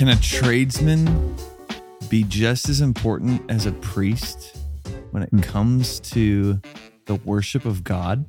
[0.00, 1.36] Can a tradesman
[2.08, 4.56] be just as important as a priest
[5.10, 5.40] when it hmm.
[5.40, 6.58] comes to
[7.04, 8.24] the worship of God?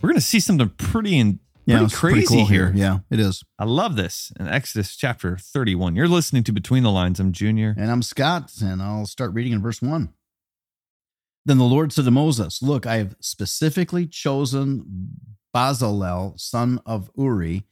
[0.00, 2.72] We're going to see something pretty and pretty it's crazy cool here.
[2.72, 3.42] Yeah, it is.
[3.58, 5.96] I love this in Exodus chapter 31.
[5.96, 7.18] You're listening to Between the Lines.
[7.18, 7.74] I'm Junior.
[7.76, 10.08] And I'm Scott, and I'll start reading in verse 1.
[11.46, 15.16] Then the Lord said to Moses, Look, I have specifically chosen
[15.52, 17.64] Bezalel, son of Uri,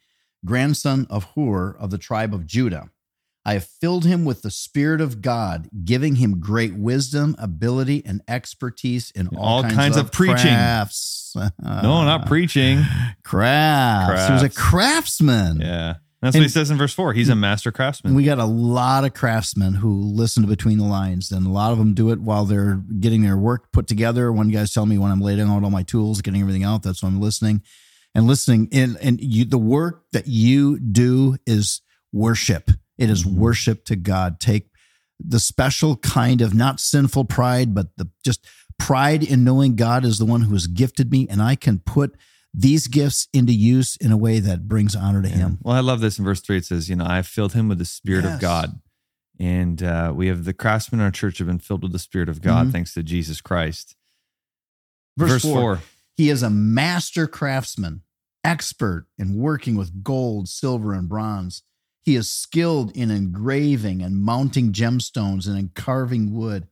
[0.45, 2.91] grandson of Hur of the tribe of Judah.
[3.45, 8.20] I have filled him with the Spirit of God, giving him great wisdom, ability, and
[8.27, 10.37] expertise in all, all kinds of preaching.
[10.51, 11.37] crafts.
[11.62, 12.83] no, not preaching.
[13.23, 14.27] crafts.
[14.27, 15.61] He was a craftsman.
[15.61, 15.95] Yeah.
[16.23, 17.12] That's And- what he says in verse 4.
[17.12, 18.14] He's a master craftsman.
[18.14, 21.70] We got a lot of craftsmen who listen to Between the Lines, and a lot
[21.73, 24.33] of them do it while they're getting their work put together.
[24.33, 27.03] One guy's telling me when I'm laying out all my tools, getting everything out, that's
[27.03, 27.62] when I'm listening.
[28.16, 32.70] And listening, and, and you, the work that you do is worship.
[32.97, 34.41] It is worship to God.
[34.41, 34.70] Take
[35.20, 38.44] the special kind of not sinful pride, but the just
[38.78, 42.17] pride in knowing God is the one who has gifted me, and I can put
[42.55, 45.59] these gifts into use in a way that brings honor to Him.
[45.62, 46.56] Well, I love this in verse 3.
[46.59, 48.37] It says, You know, I have filled him with the Spirit Yes.
[48.37, 48.81] of God.
[49.39, 52.31] And uh, we have the craftsmen in our church have been filled with the Spirit
[52.31, 52.72] of God Mhm.
[52.72, 53.94] thanks to Jesus Christ.
[55.19, 55.77] Verse, Verse, four.
[55.77, 55.83] 4.
[56.17, 58.00] He is a master craftsman,
[58.47, 61.62] expert in working with gold, silver, and bronze.
[62.05, 66.69] He is skilled in engraving and mounting gemstones and in carving wood.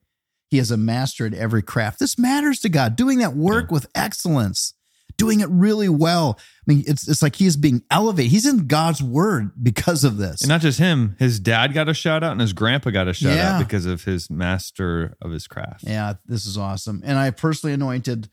[0.48, 1.98] He is a master at every craft.
[1.98, 4.74] This matters to God, doing that work with excellence,
[5.16, 6.38] doing it really well.
[6.38, 8.30] I mean, it's, it's like he is being elevated.
[8.30, 10.42] He's in God's word because of this.
[10.42, 13.12] And not just him, his dad got a shout out and his grandpa got a
[13.12, 13.56] shout Yeah.
[13.56, 15.82] out because of his master of his craft.
[15.82, 17.02] Yeah, this is awesome.
[17.04, 18.28] And I personally anointed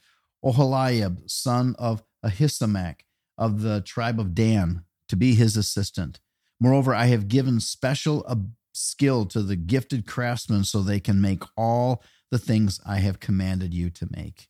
[0.45, 2.97] Oholiab, son of Ahisamach
[3.37, 6.19] of the tribe of Dan, to be his assistant.
[6.59, 8.35] Moreover, I have given special uh,
[8.73, 13.73] skill to the gifted craftsmen so they can make all the things I have commanded
[13.73, 14.47] you to make.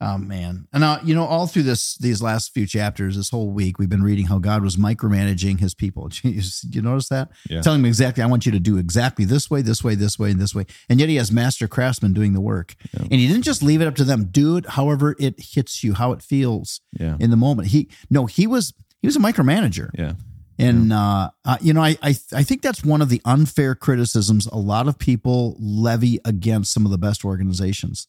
[0.00, 0.68] Oh man.
[0.72, 3.88] And uh, you know, all through this these last few chapters, this whole week, we've
[3.88, 6.08] been reading how God was micromanaging his people.
[6.22, 7.30] Did you notice that?
[7.50, 7.62] Yeah.
[7.62, 10.30] Telling them exactly, I want you to do exactly this way, this way, this way,
[10.30, 10.66] and this way.
[10.88, 12.76] And yet he has master craftsmen doing the work.
[12.92, 13.02] Yeah.
[13.02, 14.26] And he didn't just leave it up to them.
[14.30, 17.16] Do it however it hits you, how it feels Yeah.
[17.18, 17.68] in the moment.
[17.68, 18.72] He no, he was
[19.02, 19.90] he was a micromanager.
[19.98, 20.12] Yeah.
[20.60, 24.46] And uh, uh, you know, I, I I think that's one of the unfair criticisms
[24.46, 28.06] a lot of people levy against some of the best organizations.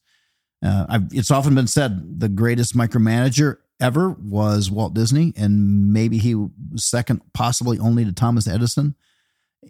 [0.64, 6.18] Uh, I've, it's often been said the greatest micromanager ever was Walt Disney, and maybe
[6.18, 6.50] he was
[6.84, 8.96] second, possibly only to Thomas Edison.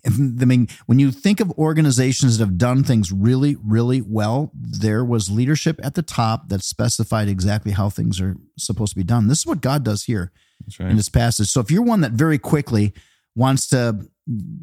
[0.06, 0.10] I
[0.46, 5.32] mean, when you think of organizations that have done things really, really well, there was
[5.32, 9.28] leadership at the top that specified exactly how things are supposed to be done.
[9.28, 10.92] This is what God does here That's right.
[10.92, 11.48] in this passage.
[11.48, 12.94] So if you're one that very quickly
[13.36, 14.08] wants to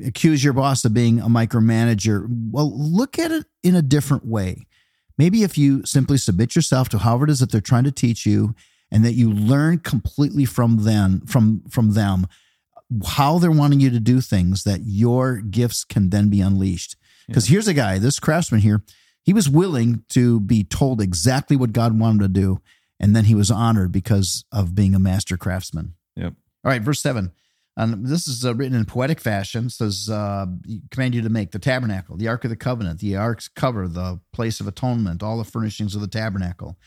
[0.05, 4.67] accuse your boss of being a micromanager, well, look at it in a different way.
[5.19, 8.27] Maybe if you simply submit yourself to however it is that they're trying to teach
[8.27, 8.55] you
[8.91, 12.27] and that you learn completely from them from from them
[13.05, 16.97] how they're wanting you to do things that your gifts can then be unleashed.
[17.27, 18.85] Because here's a guy, this craftsman here,
[19.23, 22.61] he was willing to be told exactly what God wanted him to do.
[23.01, 25.95] And then he was honored because of being a master craftsman.
[26.15, 26.35] Yep.
[26.65, 27.33] All right, verse seven.
[27.77, 29.67] And this is uh, written in poetic fashion.
[29.67, 30.47] It says, uh,
[30.91, 34.21] command you to make the tabernacle, the ark of the covenant, the ark's cover, the
[34.33, 36.79] place of atonement, all the furnishings of the tabernacle,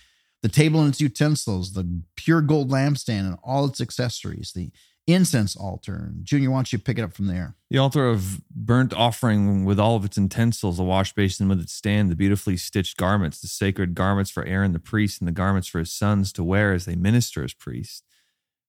[0.42, 4.72] the table and its utensils, the pure gold lampstand and all its accessories, the
[5.06, 6.12] incense altar.
[6.24, 7.56] Junior, why don't you pick it up from there?
[7.70, 11.74] The altar of burnt offering with all of its utensils, the wash basin with its
[11.74, 15.68] stand, the beautifully stitched garments, the sacred garments for Aaron the priest, and the garments
[15.68, 18.04] for his sons to wear as they minister as priests,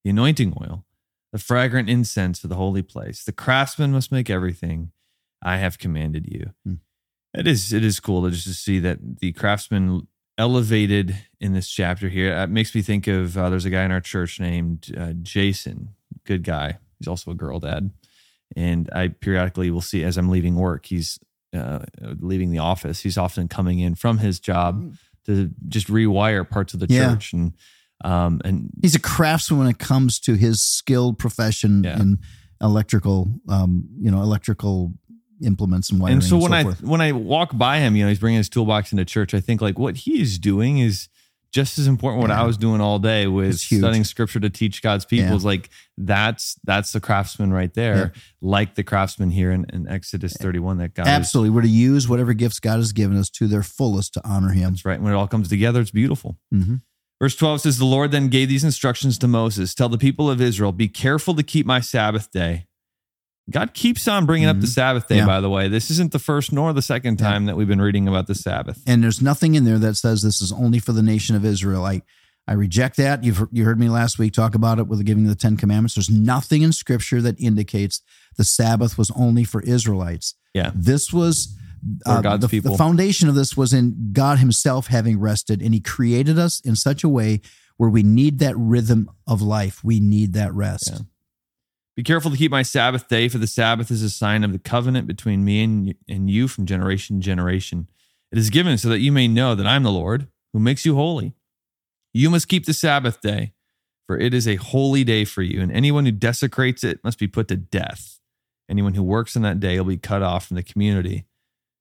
[0.05, 0.85] the anointing oil,
[1.33, 3.23] the fragrant incense for the holy place.
[3.25, 4.93] The craftsman must make everything
[5.43, 6.51] I have commanded you.
[6.65, 6.75] Hmm.
[7.35, 10.09] It is it is cool to just to see that the craftsman
[10.39, 12.33] elevated in this chapter here.
[12.33, 15.91] It makes me think of uh, there's a guy in our church named uh, Jason,
[16.25, 16.79] good guy.
[16.99, 17.91] He's also a girl dad
[18.57, 21.21] and I periodically will see as I'm leaving work, he's
[21.55, 21.81] uh,
[22.19, 23.01] leaving the office.
[23.01, 24.95] He's often coming in from his job
[25.27, 27.13] to just rewire parts of the Yeah.
[27.15, 27.53] church, and
[28.05, 32.01] um, and He's a craftsman when it comes to his skilled profession Yeah.
[32.01, 32.19] in
[32.61, 34.93] electrical, um, you know, electrical
[35.43, 36.17] implements and wiring.
[36.19, 36.83] and so when I forth.
[36.83, 39.33] when I walk by him, you know, he's bringing his toolbox into church.
[39.35, 41.09] I think like what he is doing is
[41.53, 42.21] just as important.
[42.21, 42.43] What Yeah.
[42.43, 45.35] I was doing all day with studying scripture to teach God's people Yeah.
[45.37, 48.13] is like that's that's the craftsman right there,
[48.43, 51.51] like the craftsman here in, in Exodus 31 that God is Absolutely.
[51.51, 54.73] We're to use whatever gifts God has given us to their fullest to honor Him.
[54.73, 55.01] That's right.
[55.01, 56.39] When it all comes together, it's beautiful.
[56.53, 56.77] hmm
[57.21, 60.41] Verse 12 says, The Lord then gave these instructions to Moses Tell the people of
[60.41, 62.67] Israel, be careful to keep my Sabbath day.
[63.51, 65.29] God keeps on bringing up the Sabbath day, Mm-hmm.
[65.29, 65.35] Yeah.
[65.35, 65.67] by the way.
[65.69, 68.81] This isn't the first nor the second time that we've been reading about the Sabbath.
[68.87, 71.85] and there's nothing in there that says this is only for the nation of Israel.
[71.85, 72.03] I
[72.49, 73.23] I reject that.
[73.23, 75.57] You've you heard me last week talk about it with the giving of the Ten
[75.57, 75.95] Commandments.
[75.97, 78.03] There's nothing in Scripture that indicates
[78.37, 80.35] the Sabbath was only for Israelites.
[80.55, 80.71] Yeah.
[80.75, 81.57] This was
[82.07, 82.73] uh, God's the, people.
[82.73, 86.77] the foundation of this was in God Himself having rested, and He created us in
[86.77, 87.41] such a way
[87.77, 89.83] where we need that rhythm of life.
[89.83, 90.91] We need that rest.
[90.93, 90.99] Yeah.
[91.97, 94.59] Be careful to keep my Sabbath day, for the Sabbath is a sign of the
[94.59, 97.89] covenant between me and you, and you from generation to generation.
[98.33, 100.85] It is given so that you may know that I am the Lord who makes
[100.85, 101.35] you holy.
[102.13, 103.53] You must keep the Sabbath day,
[104.07, 107.29] for it is a holy day for you, and anyone who desecrates it must be
[107.29, 108.19] put to death.
[108.69, 111.25] Anyone who works on that day will be cut off from the community.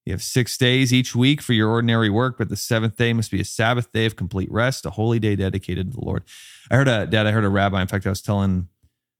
[0.09, 3.29] You have six days each week for your ordinary work, but the seventh day must
[3.29, 6.23] be a Sabbath day of complete rest, a holy day dedicated to the Lord.
[6.71, 7.79] I heard a dad, I heard a rabbi.
[7.79, 8.69] In fact, I was telling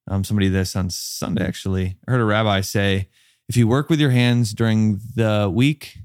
[0.08, 1.98] um, somebody this on Sunday, actually.
[2.08, 3.08] I heard a rabbi say,
[3.48, 6.00] if you work with your hands during the week,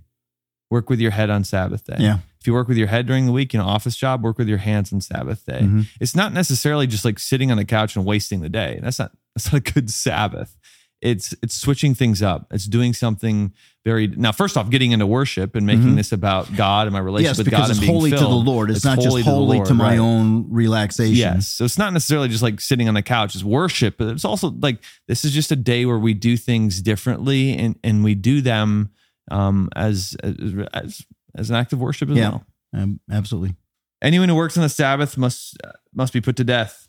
[0.70, 1.96] work with your head on Sabbath day.
[1.98, 2.18] Yeah.
[2.38, 4.48] If you work with your head during the week in an office job, work with
[4.48, 5.60] your hands on Sabbath day.
[5.62, 5.86] Mhm.
[5.98, 8.80] It's not necessarily just like sitting on the couch and wasting the day.
[8.82, 10.58] That's not that's not a good Sabbath.
[11.04, 12.46] It's it's switching things up.
[12.50, 13.52] It's doing something
[13.84, 14.32] very now.
[14.32, 15.96] First off, getting into worship and making Mhm.
[15.96, 18.26] this about God and my relationship Yes, with God it's and being holy to the.
[18.28, 18.70] Lord.
[18.70, 19.98] It's, not just to holy to, Lord, my right.
[19.98, 21.14] own relaxation.
[21.14, 21.46] Yes.
[21.48, 24.48] So it's not necessarily just like sitting on the couch, it's worship, but it's also
[24.50, 28.40] like this is just a day where we do things differently and, and we do
[28.40, 28.88] them
[29.30, 30.34] um, as, as
[30.72, 31.02] as
[31.36, 32.30] as an act of worship as Yeah.
[32.30, 32.46] well.
[32.72, 33.54] Um, absolutely.
[34.00, 36.88] Anyone who works on the Sabbath must uh, must be put to death.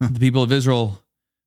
[0.00, 1.02] The people of Israel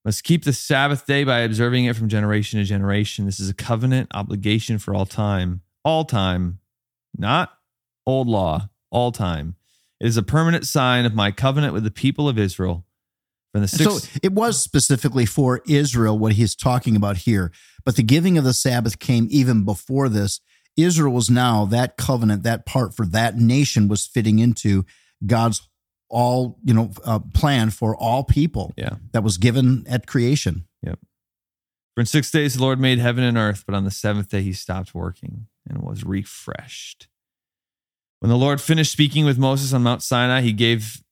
[0.06, 3.26] must keep the Sabbath day by observing it from generation to generation.
[3.26, 6.60] This is a covenant obligation for all time, all time,
[7.18, 7.58] not
[8.06, 9.56] old law, all time.
[10.00, 12.86] It is a permanent sign of my covenant with the people of Israel.
[13.54, 17.52] From the So it was specifically for Israel what he's talking about here.
[17.86, 20.42] But the giving of the Sabbath came even before this.
[20.76, 24.86] Israel was now that covenant, that part for that nation was fitting into
[25.26, 25.70] God's
[26.14, 28.96] all, you know, uh, plan for all people yeah.
[29.12, 30.66] that was given at creation.
[30.84, 31.00] Yep.
[31.96, 34.42] For in six days the Lord made heaven and earth, but on the seventh day
[34.42, 37.08] he stopped working and was refreshed.
[38.20, 41.04] When the Lord finished speaking with Moses on Mount Sinai, he gave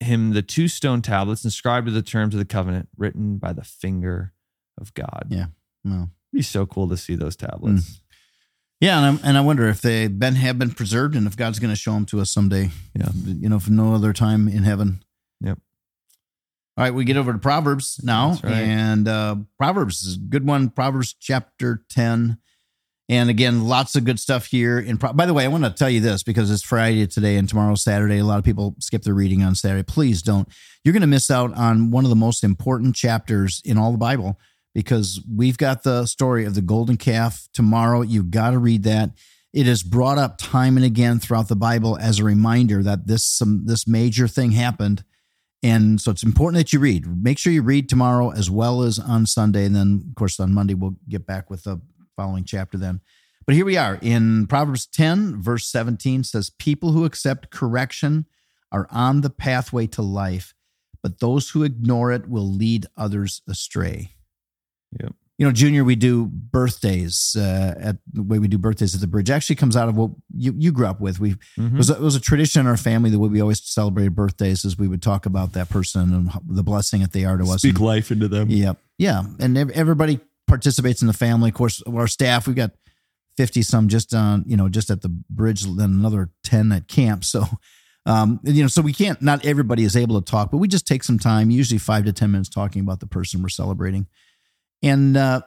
[0.00, 3.62] him the two stone tablets inscribed with the terms of the covenant written by the
[3.62, 4.32] finger
[4.80, 5.26] of God.
[5.28, 5.46] Yeah.
[5.84, 8.01] Well, It'd be so cool to see those tablets.
[8.82, 11.60] Yeah, and, i and I wonder if they been have been preserved and if God's
[11.60, 12.70] going to show them to us someday.
[12.96, 13.10] Yeah.
[13.14, 15.04] you know, for no other time in heaven.
[15.40, 15.58] Yep.
[16.76, 18.54] All right, we get over to Proverbs now, right.
[18.54, 20.68] and uh, Proverbs is a good one.
[20.68, 22.38] Proverbs chapter ten,
[23.08, 24.80] and again, lots of good stuff here.
[24.80, 27.36] In Pro- by the way, I want to tell you this because it's Friday today
[27.36, 28.18] and tomorrow's Saturday.
[28.18, 29.84] A lot of people skip their reading on Saturday.
[29.84, 30.48] Please don't.
[30.82, 33.98] You're going to miss out on one of the most important chapters in all the
[33.98, 34.40] Bible
[34.74, 38.02] because we've got the story of the golden calf tomorrow.
[38.02, 39.10] You've got to read that.
[39.52, 43.24] It is brought up time and again throughout the Bible as a reminder that this
[43.24, 45.04] some this major thing happened.
[45.62, 47.06] And so it's important that you read.
[47.22, 49.64] Make sure you read tomorrow as well as on Sunday.
[49.64, 51.80] And then, of course, on Monday, we'll get back with the
[52.16, 53.00] following chapter then.
[53.46, 58.26] But here we are in Proverbs 10, verse 17 says, People who accept correction
[58.70, 60.54] are on the pathway to life,
[61.02, 64.12] but those who ignore it will lead others astray.
[65.00, 65.14] Yep.
[65.38, 69.06] You know, Junior, we do birthdays uh, at the way we do birthdays at the
[69.06, 69.30] bridge.
[69.30, 71.18] Actually, comes out of what you, you grew up with.
[71.18, 71.72] We Mhm.
[71.74, 74.14] it was, a, it was a tradition in our family the way we always celebrated
[74.14, 77.44] birthdays is we would talk about that person and the blessing that they are to
[77.44, 77.58] us.
[77.62, 78.50] Speak life into them.
[78.50, 81.48] yeah, yeah, and everybody participates in the family.
[81.48, 82.72] Of course, our staff we've got
[83.36, 87.24] fifty some just on you know just at the bridge, then another ten at camp.
[87.24, 87.46] So,
[88.06, 89.20] um, you know, so we can't.
[89.22, 92.12] Not everybody is able to talk, but we just take some time, usually five to
[92.12, 94.06] ten minutes, talking about the person we're celebrating,
[94.82, 95.42] and uh,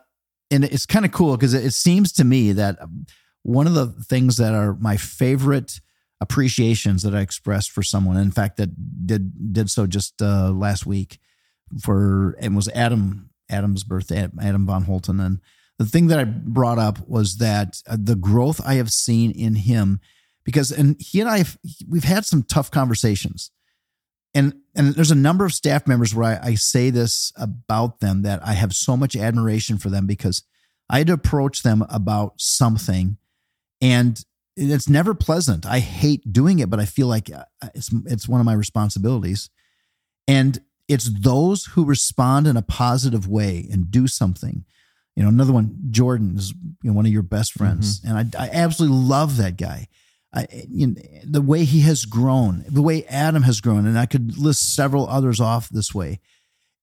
[0.52, 2.80] and it's kind of cool because it, it seems to me that
[3.44, 5.80] one of the things that are my favorite
[6.22, 10.86] appreciations that I expressed for someone, in fact, that did did so just uh, last
[10.86, 11.20] week
[11.82, 15.40] for and was Adam Adam's birthday, Adam von Holten, and
[15.78, 19.56] the thing that I brought up was that uh, the growth I have seen in
[19.56, 20.00] him,
[20.44, 21.44] because and he and I
[21.88, 23.52] we've had some tough conversations,
[24.36, 28.24] and and there's a number of staff members where I, I say this about them
[28.24, 30.44] that I have so much admiration for them because
[30.90, 33.18] I had to approach them about something,
[33.82, 34.24] and
[34.58, 35.66] it's never pleasant.
[35.66, 39.50] I hate doing it, but I feel like uh, it's it's one of my responsibilities,
[40.28, 44.66] and it's those who respond in a positive way and do something.
[45.16, 46.52] You know, another one, Jordan is
[46.84, 49.88] you know, one of your best friends, and I, I absolutely love that guy.
[50.36, 54.06] I, you know, the way he has grown, the way Adam has grown, and I
[54.06, 56.20] could list several others off this way.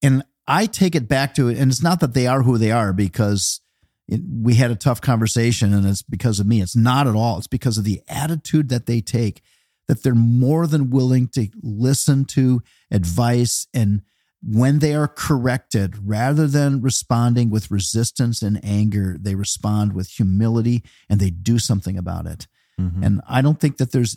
[0.02, 2.70] And I take it back to it, and it's not that they are who they
[2.70, 3.60] are because
[4.08, 6.60] it, we had a tough conversation and it's because of me.
[6.60, 7.38] It's not at all.
[7.38, 9.42] It's because of the attitude that they take,
[9.86, 14.02] that they're more than willing to listen to advice and
[14.42, 20.82] when they are corrected, rather than responding with resistance and anger, they respond with humility
[21.08, 22.48] and they do something about it.
[22.82, 23.04] Mhm.
[23.06, 24.16] And I don't think that there's,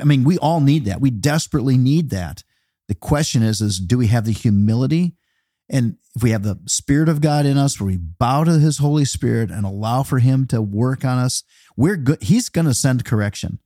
[0.00, 1.00] I mean, we all need that.
[1.00, 2.42] We desperately need that.
[2.88, 5.16] The question is, is do we have the humility?
[5.68, 8.78] And if we have the Spirit of God in us, where we bow to His
[8.78, 11.42] Holy Spirit and allow for Him to work on us,
[11.76, 12.22] we're good.
[12.22, 13.58] He's going to send correction.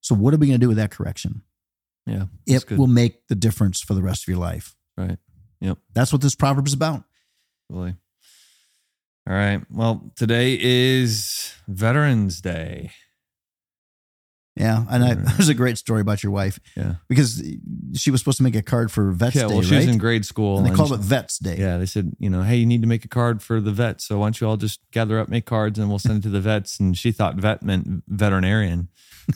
[0.00, 1.42] So what are we going to do with that correction?
[2.06, 2.78] yeah, It good.
[2.78, 4.74] will make the difference for the rest of your life.
[4.96, 5.18] right.
[5.60, 5.78] Yep.
[5.92, 7.02] That's what this proverb is about.
[7.68, 7.96] Really.
[9.28, 9.60] All right.
[9.70, 12.92] Well, today is Veterans Day.
[14.58, 16.94] Yeah, and I, there's a great story about your wife Yeah.
[17.08, 17.42] because
[17.94, 19.46] she was supposed to make a card for Vets Yeah.
[19.48, 19.86] Day, Well, she right?
[19.86, 20.56] was in grade school.
[20.58, 21.56] and they and called she- it Vets Day.
[21.58, 24.04] Yeah, they said, you know, hey, you need to make a card for the vets.
[24.06, 26.30] So why don't you all just gather up, make cards, and we'll send it to
[26.30, 26.78] the vets.
[26.80, 28.88] And she thought vet meant veterinarian.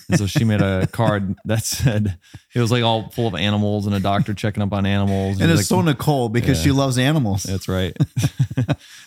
[0.08, 2.16] And so she made a card that said
[2.54, 5.38] it was like all full of animals and a doctor checking up on animals.
[5.38, 6.64] And was it's so Nicole because Yeah.
[6.64, 7.42] she loves animals.
[7.42, 7.94] that's right.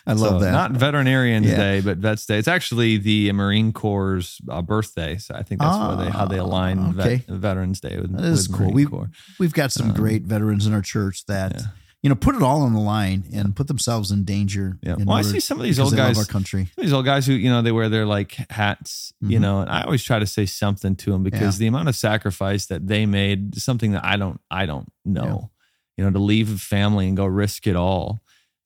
[0.07, 0.51] I love So, that.
[0.51, 1.55] Not Veterinarians Yeah.
[1.57, 2.37] Day, but Vets Day.
[2.37, 5.17] It's actually the Marine Corps' uh, birthday.
[5.17, 7.15] So I think that's where they how they align Ah, okay.
[7.27, 8.71] vet, Veterans Day with, that is cool.
[8.71, 9.09] Marine Corps.
[9.39, 11.61] we've got some Um, great veterans in our church that, yeah.
[12.03, 14.77] you know, put it all on the line and put themselves in danger.
[14.83, 14.95] Yeah.
[14.97, 16.17] in Well, I see some of these old they guys.
[16.17, 16.67] our country.
[16.77, 19.41] these old guys who you know they wear their like hats you Mhm.
[19.41, 21.59] know and i always try to say something to them because Yeah.
[21.59, 25.49] the amount of sacrifice that they made something that i don't i don't know
[25.97, 28.21] you know to leave a family and go risk it all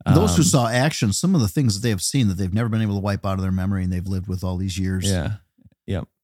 [0.05, 2.53] Those who Um, saw action, some of the things that they have seen that they've
[2.53, 4.77] never been able to wipe out of their memory and they've lived with all these
[4.79, 5.05] years.
[5.05, 5.35] yeah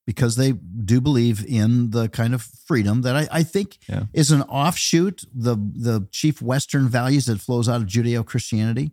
[0.06, 4.04] because they do believe in the kind of freedom that I, I think Yeah.
[4.14, 8.92] is an offshoot the the chief Western values that flows out of Judeo Christianity,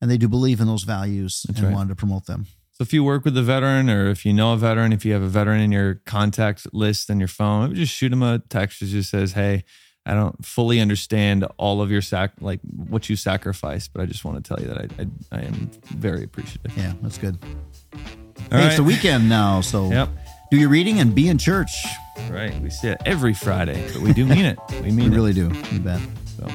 [0.00, 1.74] and they do believe in those values That's and right.
[1.74, 2.46] wanted to promote them.
[2.72, 5.12] so if you work with a veteran or if you know a veteran if you
[5.12, 8.80] have a veteran in your contact list on your phone just shoot them a text
[8.80, 9.64] that just says hey
[10.06, 12.60] I don't fully understand all of your sac like
[12.92, 15.70] what you sacrificed, but I just want to tell you that I I, I am
[16.08, 16.76] very appreciative.
[16.76, 17.38] Yeah, that's good.
[17.42, 18.76] All hey, it's right.
[18.76, 20.08] the weekend now, so Yep.
[20.54, 21.84] Do your reading and be in church.
[22.30, 22.56] Right.
[22.60, 24.58] We say it every Friday, but we do mean it.
[24.70, 25.50] We We mean really do.
[25.72, 26.00] You bet.
[26.38, 26.48] So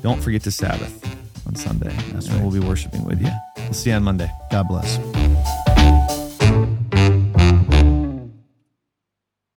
[0.00, 1.04] don't forget to Sabbath
[1.46, 1.92] on Sunday.
[2.12, 2.40] That's right.
[2.40, 3.30] We'll be worshiping with you.
[3.56, 4.30] We'll see you on Monday.
[4.52, 5.29] God bless.